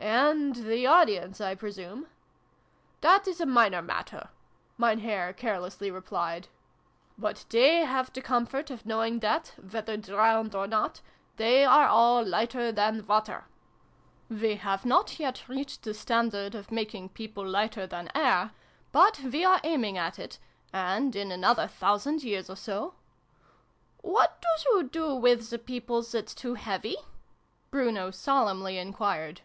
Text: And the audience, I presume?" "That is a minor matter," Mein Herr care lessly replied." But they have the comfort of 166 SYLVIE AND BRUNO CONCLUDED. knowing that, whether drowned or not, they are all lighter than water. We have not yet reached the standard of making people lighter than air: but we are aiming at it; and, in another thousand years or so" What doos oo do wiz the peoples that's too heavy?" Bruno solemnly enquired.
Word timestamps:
And 0.40 0.56
the 0.56 0.86
audience, 0.86 1.42
I 1.42 1.54
presume?" 1.54 2.06
"That 3.02 3.28
is 3.28 3.38
a 3.38 3.44
minor 3.44 3.82
matter," 3.82 4.30
Mein 4.78 5.00
Herr 5.00 5.34
care 5.34 5.58
lessly 5.58 5.92
replied." 5.92 6.48
But 7.18 7.44
they 7.50 7.80
have 7.84 8.10
the 8.10 8.22
comfort 8.22 8.70
of 8.70 8.86
166 8.86 9.56
SYLVIE 9.56 9.60
AND 9.60 9.84
BRUNO 9.84 9.92
CONCLUDED. 9.92 10.10
knowing 10.10 10.10
that, 10.10 10.12
whether 10.14 10.14
drowned 10.16 10.54
or 10.54 10.66
not, 10.66 11.00
they 11.36 11.64
are 11.66 11.86
all 11.86 12.24
lighter 12.24 12.72
than 12.72 13.06
water. 13.06 13.44
We 14.30 14.56
have 14.56 14.86
not 14.86 15.18
yet 15.20 15.46
reached 15.48 15.82
the 15.82 15.92
standard 15.92 16.54
of 16.54 16.72
making 16.72 17.10
people 17.10 17.46
lighter 17.46 17.86
than 17.86 18.10
air: 18.14 18.52
but 18.92 19.20
we 19.20 19.44
are 19.44 19.60
aiming 19.64 19.98
at 19.98 20.18
it; 20.18 20.38
and, 20.72 21.14
in 21.14 21.30
another 21.30 21.66
thousand 21.66 22.22
years 22.22 22.48
or 22.48 22.56
so" 22.56 22.94
What 24.00 24.40
doos 24.40 24.66
oo 24.74 24.82
do 24.88 25.14
wiz 25.14 25.50
the 25.50 25.58
peoples 25.58 26.12
that's 26.12 26.34
too 26.34 26.54
heavy?" 26.54 26.96
Bruno 27.70 28.10
solemnly 28.10 28.78
enquired. 28.78 29.42